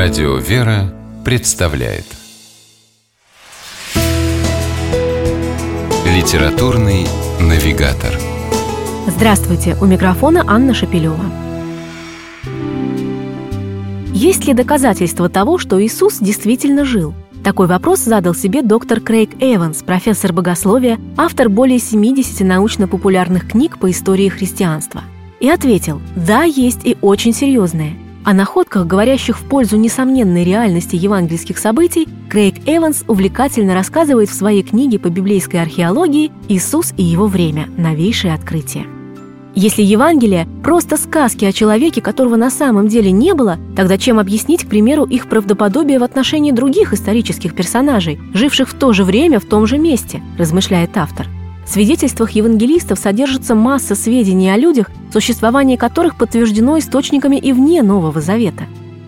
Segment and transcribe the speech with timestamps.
[0.00, 2.04] Радио «Вера» представляет
[6.06, 7.04] Литературный
[7.40, 8.12] навигатор
[9.08, 9.76] Здравствуйте!
[9.80, 11.24] У микрофона Анна Шапилева.
[14.14, 17.12] Есть ли доказательства того, что Иисус действительно жил?
[17.42, 23.90] Такой вопрос задал себе доктор Крейг Эванс, профессор богословия, автор более 70 научно-популярных книг по
[23.90, 25.02] истории христианства.
[25.40, 27.96] И ответил– да, есть и очень серьезные–
[28.28, 34.62] о находках, говорящих в пользу несомненной реальности евангельских событий, Крейг Эванс увлекательно рассказывает в своей
[34.62, 37.70] книге по библейской археологии «Иисус и его время.
[37.78, 38.84] Новейшее открытие».
[39.54, 44.64] Если Евангелие– просто сказки о человеке, которого на самом деле не было, тогда чем объяснить,
[44.64, 49.46] к примеру, их правдоподобие в отношении других исторических персонажей, живших в то же время в
[49.46, 51.28] том же месте, размышляет автор–
[51.68, 58.22] в свидетельствах евангелистов содержится масса сведений о людях, существование которых подтверждено источниками и вне Нового
[58.22, 58.64] Завета.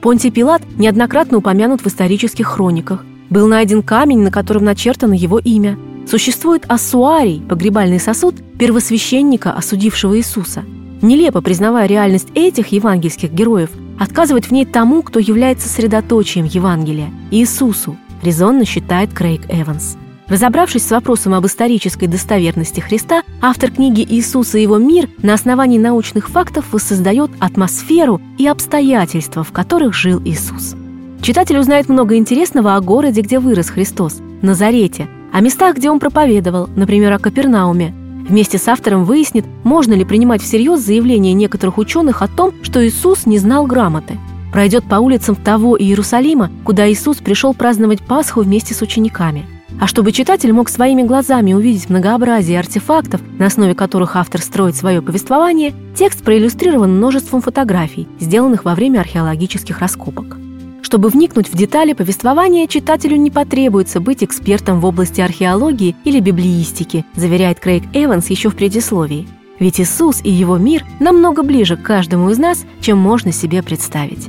[0.00, 3.04] Понтий Пилат неоднократно упомянут в исторических хрониках.
[3.28, 5.76] Был найден камень, на котором начертано его имя.
[6.08, 10.62] Существует ассуарий, погребальный сосуд, первосвященника, осудившего Иисуса.
[11.02, 17.96] Нелепо признавая реальность этих евангельских героев, отказывать в ней тому, кто является средоточием Евангелия– Иисусу,
[18.22, 19.96] резонно считает Крейг Эванс.
[20.28, 25.78] Разобравшись с вопросом об исторической достоверности Христа, автор книги «Иисус и его мир» на основании
[25.78, 30.76] научных фактов воссоздает атмосферу и обстоятельства, в которых жил Иисус.
[31.20, 36.70] Читатель узнает много интересного о городе, где вырос Христос, Назарете, о местах, где он проповедовал,
[36.74, 37.94] например, о Капернауме.
[38.26, 43.26] Вместе с автором выяснит, можно ли принимать всерьез заявления некоторых ученых о том, что Иисус
[43.26, 44.18] не знал грамоты.
[44.52, 49.44] Пройдет по улицам того Иерусалима, куда Иисус пришел праздновать Пасху вместе с учениками–
[49.80, 55.02] а чтобы читатель мог своими глазами увидеть многообразие артефактов, на основе которых автор строит свое
[55.02, 60.36] повествование, текст проиллюстрирован множеством фотографий, сделанных во время археологических раскопок.
[60.82, 67.04] Чтобы вникнуть в детали повествования, читателю не потребуется быть экспертом в области археологии или библиистики,
[67.16, 69.26] заверяет Крейг Эванс еще в предисловии.
[69.58, 74.28] Ведь Иисус и его мир намного ближе к каждому из нас, чем можно себе представить.